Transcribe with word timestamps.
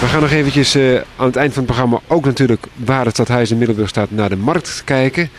We 0.00 0.06
gaan 0.06 0.20
nog 0.20 0.30
eventjes 0.30 0.76
uh, 0.76 1.00
aan 1.16 1.26
het 1.26 1.36
eind 1.36 1.52
van 1.52 1.62
het 1.62 1.72
programma 1.72 2.00
ook 2.06 2.24
natuurlijk 2.24 2.66
waar 2.74 3.04
het 3.04 3.14
stadhuis 3.14 3.50
in 3.50 3.58
Middelburg 3.58 3.88
staat 3.88 4.10
naar 4.10 4.28
de 4.28 4.36
markt 4.36 4.82
kijken. 4.84 5.30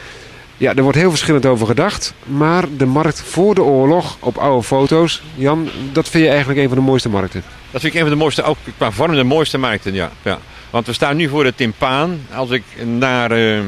Ja, 0.58 0.75
er 0.75 0.83
wordt 0.83 0.97
heel 0.97 1.09
verschillend 1.09 1.46
over 1.46 1.67
gedacht. 1.67 2.13
Maar 2.25 2.66
de 2.77 2.85
markt 2.85 3.22
voor 3.22 3.56
de 3.56 3.64
oorlog 3.64 4.17
op 4.19 4.37
oude 4.37 4.64
foto's, 4.64 5.22
Jan, 5.35 5.69
dat 5.92 6.09
vind 6.09 6.24
je 6.24 6.30
eigenlijk 6.30 6.59
een 6.59 6.67
van 6.67 6.77
de 6.77 6.83
mooiste 6.83 7.09
markten? 7.09 7.43
Dat 7.72 7.82
vind 7.82 7.93
ik 7.93 8.00
een 8.00 8.07
van 8.07 8.18
de 8.18 8.23
mooiste, 8.23 8.43
ook 8.43 8.57
qua 8.77 8.91
vorm 8.91 9.16
de 9.16 9.23
mooiste 9.23 9.57
markten, 9.57 9.93
ja. 9.93 10.11
ja. 10.21 10.39
Want 10.70 10.86
we 10.86 10.94
staan 10.94 11.16
nu 11.16 11.28
voor 11.28 11.44
de 11.44 11.55
timpaan. 11.55 12.20
Als 12.34 12.50
ik 12.50 12.64
naar 12.84 13.32
uh, 13.32 13.62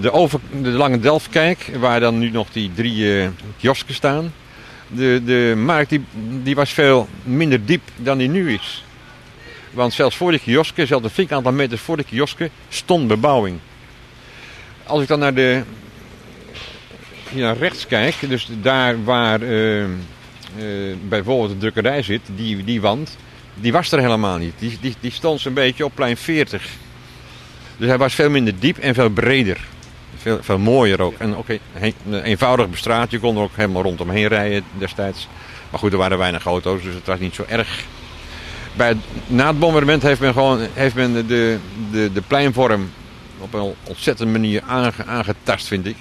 de, 0.00 0.12
over, 0.12 0.40
de 0.62 0.68
Lange 0.68 1.00
Delft 1.00 1.28
kijk, 1.28 1.70
waar 1.78 2.00
dan 2.00 2.18
nu 2.18 2.30
nog 2.30 2.48
die 2.52 2.70
drie 2.74 2.96
uh, 2.96 3.28
kiosken 3.58 3.94
staan. 3.94 4.32
De, 4.88 5.22
de 5.24 5.54
markt 5.56 5.90
die, 5.90 6.04
die 6.42 6.54
was 6.54 6.70
veel 6.70 7.08
minder 7.22 7.64
diep 7.64 7.82
dan 7.96 8.18
die 8.18 8.28
nu 8.28 8.52
is. 8.52 8.82
Want 9.78 9.92
zelfs 9.92 10.16
voor 10.16 10.30
de 10.30 10.38
kiosken, 10.38 10.86
zelfs 10.86 11.04
een 11.04 11.10
flink 11.10 11.32
aantal 11.32 11.52
meters 11.52 11.80
voor 11.80 11.96
de 11.96 12.04
kiosken, 12.04 12.50
stond 12.68 13.08
bebouwing. 13.08 13.58
Als 14.86 15.02
ik 15.02 15.08
dan 15.08 15.18
naar 15.18 15.34
de 15.34 15.62
naar 17.30 17.56
rechts 17.56 17.86
kijk, 17.86 18.14
dus 18.28 18.48
daar 18.62 19.04
waar 19.04 19.42
uh, 19.42 19.82
uh, 19.82 19.88
bijvoorbeeld 21.08 21.50
de 21.50 21.58
drukkerij 21.58 22.02
zit, 22.02 22.20
die, 22.36 22.64
die 22.64 22.80
wand, 22.80 23.16
die 23.54 23.72
was 23.72 23.92
er 23.92 23.98
helemaal 23.98 24.38
niet. 24.38 24.52
Die, 24.58 24.78
die, 24.80 24.94
die 25.00 25.10
stond 25.10 25.40
zo'n 25.40 25.54
beetje 25.54 25.84
op 25.84 25.94
plein 25.94 26.16
40. 26.16 26.68
Dus 27.76 27.88
hij 27.88 27.98
was 27.98 28.14
veel 28.14 28.30
minder 28.30 28.54
diep 28.58 28.78
en 28.78 28.94
veel 28.94 29.10
breder. 29.10 29.60
Veel, 30.16 30.38
veel 30.42 30.58
mooier 30.58 31.02
ook. 31.02 31.18
En 31.18 31.36
ook 31.36 31.48
een 31.48 32.22
eenvoudig 32.22 32.70
bestraat. 32.70 33.10
Je 33.10 33.18
kon 33.18 33.36
er 33.36 33.42
ook 33.42 33.56
helemaal 33.56 33.82
rondomheen 33.82 34.28
rijden 34.28 34.64
destijds. 34.78 35.28
Maar 35.70 35.80
goed, 35.80 35.92
er 35.92 35.98
waren 35.98 36.18
weinig 36.18 36.44
auto's, 36.44 36.82
dus 36.82 36.94
het 36.94 37.06
was 37.06 37.18
niet 37.18 37.34
zo 37.34 37.44
erg. 37.48 37.86
Bij, 38.78 38.96
na 39.26 39.46
het 39.46 39.58
bombardement 39.58 40.02
heeft 40.02 40.20
men, 40.20 40.32
gewoon, 40.32 40.60
heeft 40.72 40.94
men 40.94 41.26
de, 41.26 41.58
de, 41.92 42.10
de 42.12 42.22
pleinvorm 42.26 42.90
op 43.38 43.54
een 43.54 43.74
ontzettende 43.84 44.32
manier 44.32 44.62
aangetast, 45.06 45.66
vind 45.66 45.86
ik. 45.86 45.96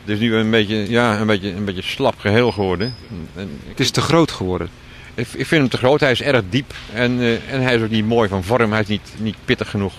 Het 0.00 0.14
is 0.14 0.18
nu 0.18 0.34
een 0.34 0.50
beetje, 0.50 0.90
ja, 0.90 1.20
een 1.20 1.26
beetje, 1.26 1.52
een 1.52 1.64
beetje 1.64 1.82
slap 1.82 2.18
geheel 2.18 2.52
geworden. 2.52 2.94
En 3.34 3.60
het 3.68 3.80
is 3.80 3.90
te 3.90 4.00
groot 4.00 4.30
geworden. 4.30 4.68
Ik, 5.14 5.26
ik 5.32 5.46
vind 5.46 5.60
hem 5.60 5.68
te 5.68 5.76
groot. 5.76 6.00
Hij 6.00 6.10
is 6.10 6.22
erg 6.22 6.42
diep. 6.48 6.74
En, 6.92 7.18
uh, 7.18 7.52
en 7.52 7.62
hij 7.62 7.74
is 7.74 7.82
ook 7.82 7.90
niet 7.90 8.06
mooi 8.06 8.28
van 8.28 8.44
vorm. 8.44 8.72
Hij 8.72 8.80
is 8.80 8.86
niet, 8.86 9.12
niet 9.18 9.36
pittig 9.44 9.70
genoeg. 9.70 9.92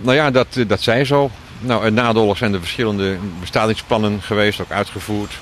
Nou 0.00 0.16
ja, 0.16 0.30
dat, 0.30 0.46
dat 0.66 0.82
zij 0.82 1.04
zo. 1.04 1.30
Nou, 1.60 1.84
en 1.84 1.94
na 1.94 2.12
de 2.12 2.18
oorlog 2.18 2.36
zijn 2.36 2.52
er 2.52 2.60
verschillende 2.60 3.16
bestadingsplannen 3.40 4.22
geweest, 4.22 4.60
ook 4.60 4.70
uitgevoerd. 4.70 5.38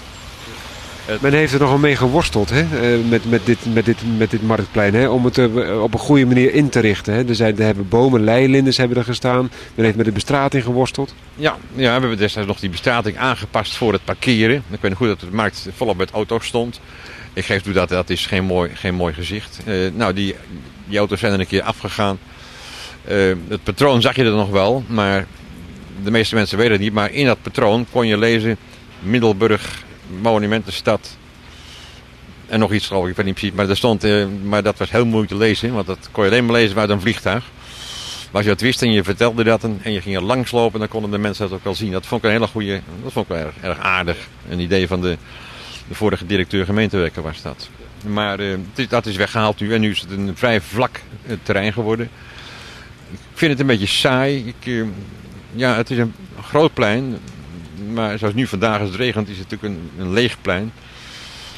Men 1.21 1.33
heeft 1.33 1.53
er 1.53 1.61
nogal 1.61 1.79
mee 1.79 1.97
geworsteld 1.97 2.51
hè? 2.51 2.65
Met, 3.09 3.31
met, 3.31 3.47
dit, 3.47 3.59
met, 3.75 3.85
dit, 3.85 3.97
met 4.19 4.31
dit 4.31 4.43
marktplein. 4.43 4.95
Hè? 4.95 5.09
Om 5.09 5.25
het 5.25 5.39
op 5.81 5.95
een 5.95 6.01
goede 6.01 6.27
manier 6.27 6.55
in 6.55 6.69
te 6.69 6.81
richten. 6.81 7.15
Hè? 7.15 7.29
Er, 7.29 7.35
zijn, 7.35 7.59
er 7.59 7.65
hebben 7.65 7.89
bomen, 7.89 8.25
leilinders 8.25 8.77
hebben 8.77 8.97
er 8.97 9.05
gestaan. 9.05 9.51
Men 9.75 9.85
heeft 9.85 9.97
met 9.97 10.07
de 10.07 10.13
bestrating 10.13 10.63
geworsteld. 10.63 11.15
Ja, 11.35 11.57
ja, 11.75 11.95
we 11.95 12.01
hebben 12.01 12.17
destijds 12.17 12.49
nog 12.49 12.61
die 12.61 12.71
bestrating 12.71 13.17
aangepast 13.17 13.77
voor 13.77 13.93
het 13.93 14.05
parkeren. 14.05 14.57
Ik 14.71 14.81
weet 14.81 14.91
nog 14.91 14.99
goed 14.99 15.09
dat 15.09 15.21
de 15.21 15.27
markt 15.33 15.69
volop 15.77 15.97
met 15.97 16.11
auto's 16.11 16.47
stond. 16.47 16.81
Ik 17.33 17.45
geef 17.45 17.63
toe 17.63 17.73
dat 17.73 17.89
dat 17.89 18.11
is 18.11 18.27
geen 18.27 18.45
mooi, 18.45 18.71
geen 18.75 18.95
mooi 18.95 19.15
gezicht. 19.15 19.61
Uh, 19.67 19.91
nou, 19.95 20.13
die, 20.13 20.35
die 20.87 20.99
auto's 20.99 21.21
zijn 21.21 21.33
er 21.33 21.41
een 21.41 21.47
keer 21.47 21.63
afgegaan. 21.63 22.19
Uh, 23.09 23.35
het 23.49 23.63
patroon 23.63 24.01
zag 24.01 24.17
je 24.17 24.25
er 24.25 24.31
nog 24.31 24.51
wel, 24.51 24.85
maar 24.87 25.27
de 26.05 26.11
meeste 26.11 26.35
mensen 26.35 26.59
weten 26.59 26.73
het 26.73 26.81
niet. 26.81 26.93
Maar 26.93 27.13
in 27.13 27.27
dat 27.27 27.43
patroon 27.43 27.87
kon 27.91 28.07
je 28.07 28.19
lezen 28.19 28.57
Middelburg 29.01 29.83
monumentenstad. 30.21 31.17
En 32.47 32.59
nog 32.59 32.73
iets 32.73 32.87
geloof 32.87 33.05
ik, 33.05 33.11
ik 33.11 33.17
weet 33.17 33.27
niet 33.27 33.35
precies. 33.35 33.57
Maar, 33.57 33.69
er 33.69 33.77
stond, 33.77 34.05
uh, 34.05 34.27
maar 34.45 34.63
dat 34.63 34.79
was 34.79 34.91
heel 34.91 35.07
moeilijk 35.07 35.33
te 35.33 35.39
lezen, 35.39 35.73
want 35.73 35.87
dat 35.87 36.09
kon 36.11 36.25
je 36.25 36.31
alleen 36.31 36.45
maar 36.45 36.55
lezen 36.55 36.79
uit 36.79 36.91
een 36.91 37.01
vliegtuig. 37.01 37.45
Maar 38.25 38.43
als 38.43 38.45
je 38.45 38.49
dat 38.49 38.61
wist 38.61 38.83
en 38.83 38.93
je 38.93 39.05
vertelde 39.05 39.45
dat 39.45 39.65
en, 39.65 39.93
je 39.93 40.01
ging 40.01 40.17
er 40.17 40.23
langslopen, 40.23 40.79
dan 40.79 40.89
konden 40.89 41.11
de 41.11 41.19
mensen 41.19 41.49
dat 41.49 41.59
ook 41.59 41.65
wel 41.65 41.75
zien. 41.75 41.93
Dat 41.93 42.07
vond 42.07 42.23
ik 42.23 42.27
een 42.27 42.35
hele 42.35 42.47
goede, 42.47 42.81
dat 43.03 43.13
vond 43.13 43.31
ik 43.31 43.37
wel 43.37 43.47
erg, 43.47 43.55
erg 43.61 43.79
aardig. 43.79 44.17
Een 44.49 44.61
idee 44.61 44.87
van 44.87 45.01
de, 45.01 45.17
de 45.89 45.95
vorige 45.95 46.27
directeur 46.27 46.65
gemeentewerker 46.65 47.23
was 47.23 47.43
dat. 47.43 47.69
Maar 48.07 48.41
uh, 48.41 48.59
dat 48.89 49.07
is 49.07 49.17
weggehaald 49.17 49.61
nu 49.61 49.75
en 49.75 49.81
nu 49.81 49.91
is 49.91 50.01
het 50.01 50.11
een 50.11 50.37
vrij 50.37 50.61
vlak 50.61 51.01
uh, 51.27 51.37
terrein 51.43 51.73
geworden. 51.73 52.11
Ik 53.11 53.19
vind 53.35 53.51
het 53.51 53.61
een 53.61 53.67
beetje 53.67 53.87
saai. 53.87 54.47
Ik, 54.47 54.85
ja, 55.53 55.77
het 55.77 55.91
is 55.91 55.99
een 55.99 56.15
groot 56.43 56.75
plein, 56.75 57.19
maar 57.93 58.19
zoals 58.19 58.35
nu 58.35 58.47
vandaag 58.47 58.81
als 58.81 58.89
het 58.89 58.99
regent 58.99 59.29
is 59.29 59.39
het 59.39 59.51
natuurlijk 59.51 59.81
een, 59.81 60.05
een 60.05 60.13
leeg 60.13 60.41
plein. 60.41 60.73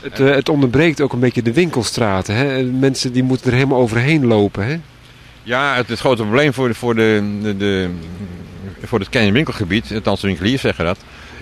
Het, 0.01 0.21
uh, 0.21 0.35
het, 0.35 0.49
onderbreekt 0.49 1.01
ook 1.01 1.13
een 1.13 1.21
beetje 1.21 1.43
de 1.43 1.53
winkelstraten. 1.53 2.35
Hè? 2.35 2.63
Mensen 2.63 3.13
die 3.13 3.23
moeten 3.23 3.47
er 3.51 3.57
helemaal 3.57 3.79
overheen 3.79 4.27
lopen. 4.27 4.67
Hè? 4.67 4.81
Ja, 5.43 5.75
het, 5.75 5.89
het 5.89 5.99
grote 5.99 6.23
probleem 6.23 6.53
voor, 6.53 6.69
de, 6.69 6.75
voor, 6.75 6.95
de, 6.95 7.39
de, 7.43 7.57
de, 7.57 7.91
voor 8.83 8.99
het 8.99 9.09
kleine 9.09 9.33
winkelgebied, 9.33 9.93
althans 9.95 10.21
de 10.21 10.27
winkeliers 10.27 10.61
zeggen 10.61 10.85
dat, 10.85 10.99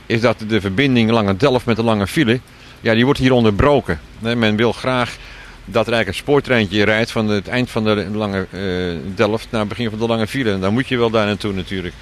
is 0.06 0.20
dat 0.20 0.44
de 0.48 0.60
verbinding 0.60 1.10
Lange 1.10 1.36
Delft 1.36 1.66
met 1.66 1.76
de 1.76 1.82
Lange 1.82 2.06
File, 2.06 2.40
ja, 2.80 2.94
die 2.94 3.04
wordt 3.04 3.20
hier 3.20 3.32
onderbroken. 3.32 4.00
Men 4.18 4.56
wil 4.56 4.72
graag 4.72 5.16
dat 5.64 5.86
er 5.86 5.92
eigenlijk 5.92 6.08
een 6.08 6.24
spoortreintje 6.24 6.84
rijdt 6.84 7.10
van 7.10 7.28
het 7.28 7.48
eind 7.48 7.70
van 7.70 7.84
de 7.84 8.06
Lange 8.12 8.46
uh, 8.50 8.98
Delft 9.14 9.46
naar 9.50 9.60
het 9.60 9.68
begin 9.68 9.90
van 9.90 9.98
de 9.98 10.06
Lange 10.06 10.26
File. 10.26 10.52
En 10.52 10.60
dan 10.60 10.72
moet 10.72 10.88
je 10.88 10.98
wel 10.98 11.10
daar 11.10 11.26
naartoe 11.26 11.52
natuurlijk. 11.52 11.94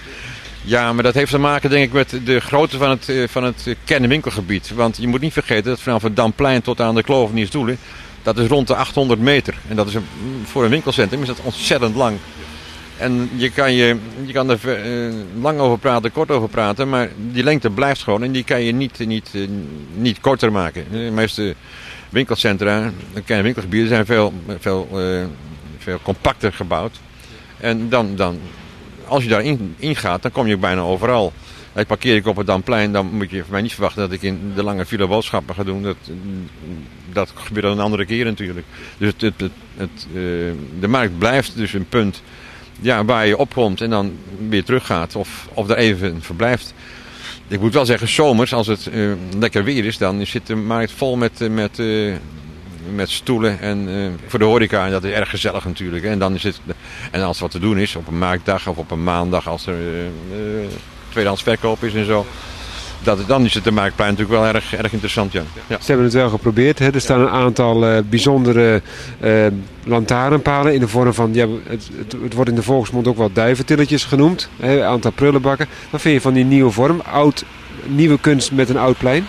Ja, 0.64 0.92
maar 0.92 1.02
dat 1.02 1.14
heeft 1.14 1.30
te 1.30 1.38
maken 1.38 1.70
denk 1.70 1.84
ik 1.84 1.92
met 1.92 2.20
de 2.24 2.40
grootte 2.40 2.78
van 2.78 2.90
het, 2.90 3.30
van 3.30 3.44
het 3.44 3.76
kernwinkelgebied. 3.84 4.70
Want 4.74 4.96
je 4.96 5.08
moet 5.08 5.20
niet 5.20 5.32
vergeten 5.32 5.70
dat 5.70 5.80
vanaf 5.80 6.02
het 6.02 6.16
Damplein 6.16 6.62
tot 6.62 6.80
aan 6.80 6.94
de 6.94 7.02
Kloveniersdoelen, 7.02 7.78
dat 8.22 8.38
is 8.38 8.48
rond 8.48 8.66
de 8.66 8.74
800 8.74 9.20
meter. 9.20 9.54
En 9.68 9.76
dat 9.76 9.86
is 9.86 9.94
een, 9.94 10.04
voor 10.44 10.64
een 10.64 10.70
winkelcentrum 10.70 11.20
is 11.20 11.26
dat 11.26 11.40
ontzettend 11.42 11.94
lang. 11.94 12.18
En 12.96 13.30
je 13.36 13.50
kan, 13.50 13.72
je, 13.72 13.96
je 14.24 14.32
kan 14.32 14.50
er 14.50 14.58
uh, 14.64 15.14
lang 15.40 15.58
over 15.58 15.78
praten, 15.78 16.12
kort 16.12 16.30
over 16.30 16.48
praten, 16.48 16.88
maar 16.88 17.08
die 17.16 17.42
lengte 17.42 17.70
blijft 17.70 18.02
gewoon 18.02 18.22
en 18.22 18.32
die 18.32 18.44
kan 18.44 18.62
je 18.62 18.72
niet, 18.72 18.98
niet, 18.98 19.30
uh, 19.32 19.48
niet 19.94 20.20
korter 20.20 20.52
maken. 20.52 20.84
De 20.90 20.98
meeste 20.98 21.54
winkelcentra, 22.08 22.90
kleine 23.24 23.44
winkelgebieden 23.44 23.88
zijn 23.88 24.06
veel, 24.06 24.32
veel, 24.58 24.88
veel 25.78 25.98
compacter 26.02 26.52
gebouwd. 26.52 27.00
En 27.60 27.88
dan, 27.88 28.16
dan 28.16 28.38
als 29.12 29.22
je 29.22 29.28
daarin 29.28 29.74
ingaat, 29.78 30.22
dan 30.22 30.30
kom 30.30 30.46
je 30.46 30.56
bijna 30.56 30.80
overal. 30.80 31.32
Ik 31.74 31.86
parkeer 31.86 32.16
ik 32.16 32.26
op 32.26 32.36
het 32.36 32.46
Damplein, 32.46 32.92
dan 32.92 33.06
moet 33.06 33.30
je 33.30 33.40
van 33.42 33.50
mij 33.50 33.60
niet 33.60 33.72
verwachten 33.72 34.02
dat 34.02 34.12
ik 34.12 34.22
in 34.22 34.52
de 34.54 34.62
lange 34.62 34.86
file 34.86 35.06
boodschappen 35.06 35.54
ga 35.54 35.64
doen. 35.64 35.82
Dat, 35.82 35.96
dat 37.12 37.32
gebeurt 37.34 37.66
dan 37.66 37.78
een 37.78 37.84
andere 37.84 38.04
keer 38.04 38.24
natuurlijk. 38.24 38.66
Dus 38.98 39.12
het, 39.12 39.20
het, 39.20 39.52
het, 39.76 40.06
uh, 40.08 40.14
de 40.80 40.88
markt 40.88 41.18
blijft 41.18 41.56
dus 41.56 41.72
een 41.72 41.88
punt 41.88 42.22
ja, 42.80 43.04
waar 43.04 43.26
je 43.26 43.38
opkomt 43.38 43.80
en 43.80 43.90
dan 43.90 44.12
weer 44.48 44.64
teruggaat 44.64 45.16
of, 45.16 45.48
of 45.54 45.68
er 45.68 45.76
even 45.76 46.22
verblijft. 46.22 46.74
Ik 47.48 47.60
moet 47.60 47.74
wel 47.74 47.86
zeggen, 47.86 48.08
zomers, 48.08 48.54
als 48.54 48.66
het 48.66 48.88
uh, 48.92 49.12
lekker 49.38 49.64
weer 49.64 49.84
is, 49.84 49.98
dan 49.98 50.26
zit 50.26 50.46
de 50.46 50.54
markt 50.54 50.92
vol 50.92 51.16
met, 51.16 51.50
met, 51.50 51.78
uh, 51.78 52.14
met 52.94 53.10
stoelen 53.10 53.60
en, 53.60 53.88
uh, 53.88 54.08
voor 54.26 54.38
de 54.38 54.44
horeca. 54.44 54.84
En 54.84 54.90
dat 54.90 55.04
is 55.04 55.12
erg 55.12 55.30
gezellig 55.30 55.64
natuurlijk. 55.64 56.04
En, 56.04 56.18
dan 56.18 56.34
is 56.34 56.42
het, 56.42 56.60
en 57.10 57.22
als 57.22 57.40
wat 57.40 57.50
te 57.50 57.58
doen 57.58 57.78
is, 57.78 57.96
op 57.96 58.06
een 58.06 58.18
marktdag 58.18 58.66
of 58.66 58.76
op 58.76 58.90
een 58.90 59.04
maandag, 59.04 59.48
als 59.48 59.66
er 59.66 59.76
tweedehands 61.08 61.42
verkoop 61.42 61.84
is 61.84 61.94
en 61.94 62.04
zo. 62.04 62.26
Dat, 63.02 63.26
dan 63.26 63.44
is 63.44 63.54
het 63.54 63.64
de 63.64 63.70
Marktplein 63.70 64.10
natuurlijk 64.10 64.40
wel 64.40 64.54
erg, 64.54 64.74
erg 64.74 64.92
interessant, 64.92 65.32
ja. 65.32 65.42
Ze 65.68 65.76
hebben 65.86 66.04
het 66.04 66.14
wel 66.14 66.28
geprobeerd. 66.28 66.78
Hè? 66.78 66.90
Er 66.94 67.00
staan 67.00 67.20
een 67.20 67.28
aantal 67.28 67.88
uh, 67.88 67.98
bijzondere 68.08 68.82
uh, 69.24 69.46
lantaarnpalen 69.84 70.74
in 70.74 70.80
de 70.80 70.88
vorm 70.88 71.14
van... 71.14 71.34
Ja, 71.34 71.46
het, 71.66 71.88
het, 72.22 72.34
wordt 72.34 72.50
in 72.50 72.56
de 72.56 72.62
volksmond 72.62 73.08
ook 73.08 73.16
wel 73.16 73.32
duiventilletjes 73.32 74.04
genoemd. 74.04 74.48
Hè? 74.60 74.76
Een 74.76 74.86
aantal 74.86 75.10
prullenbakken. 75.10 75.66
Wat 75.90 76.00
vind 76.00 76.14
je 76.14 76.20
van 76.20 76.32
die 76.32 76.44
nieuwe 76.44 76.70
vorm? 76.70 77.00
Oud, 77.00 77.44
nieuwe 77.86 78.18
kunst 78.20 78.52
met 78.52 78.68
een 78.68 78.78
oud 78.78 78.98
plein? 78.98 79.26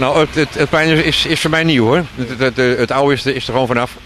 Nou, 0.00 0.26
het, 0.32 0.54
het, 0.54 0.70
plein 0.70 1.04
is, 1.04 1.26
is 1.26 1.40
voor 1.40 1.50
mij 1.50 1.64
nieuw 1.64 1.84
hoor. 1.84 2.04
Het, 2.14 2.38
het, 2.38 2.56
het, 2.56 2.90
oude 2.90 3.14
is, 3.14 3.24
er 3.24 3.42
gewoon 3.42 3.66
vanaf. 3.66 3.96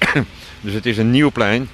dus 0.60 0.72
het 0.72 0.86
is 0.86 0.98
een 0.98 1.10
nieuw 1.10 1.30
plein 1.30 1.68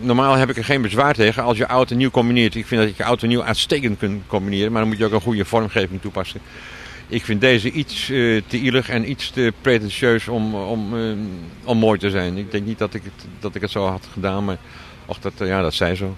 normaal 0.00 0.34
heb 0.34 0.50
ik 0.50 0.56
er 0.56 0.64
geen 0.64 0.82
bezwaar 0.82 1.14
tegen 1.14 1.42
als 1.42 1.58
je 1.58 1.68
oud 1.68 1.90
en 1.90 1.96
nieuw 1.96 2.10
combineert. 2.10 2.54
Ik 2.54 2.66
vind 2.66 2.82
dat 2.82 2.96
je 2.96 3.04
oud 3.04 3.22
en 3.22 3.28
nieuw 3.28 3.42
uitstekend 3.42 3.98
kunt 3.98 4.22
combineren, 4.26 4.72
maar 4.72 4.80
dan 4.80 4.90
moet 4.90 4.98
je 4.98 5.04
ook 5.04 5.12
een 5.12 5.20
goede 5.20 5.44
vormgeving 5.44 6.00
toepassen. 6.00 6.40
Ik 7.08 7.24
vind 7.24 7.40
deze 7.40 7.70
iets 7.70 8.08
uh, 8.08 8.42
te 8.46 8.58
ielig 8.58 8.88
en 8.88 9.10
iets 9.10 9.30
te 9.30 9.52
pretentieus 9.60 10.28
om, 10.28 10.54
om, 10.54 10.94
uh, 10.94 11.16
om 11.64 11.78
mooi 11.78 11.98
te 11.98 12.10
zijn. 12.10 12.36
Ik 12.36 12.50
denk 12.50 12.66
niet 12.66 12.78
dat 12.78 12.94
ik 12.94 13.02
het, 13.04 13.26
dat 13.40 13.54
ik 13.54 13.60
het 13.60 13.70
zo 13.70 13.86
had 13.86 14.08
gedaan, 14.12 14.44
maar 14.44 14.58
och, 15.06 15.18
dat, 15.18 15.32
uh, 15.42 15.48
ja, 15.48 15.62
dat 15.62 15.74
zij 15.74 15.94
zo. 15.94 16.16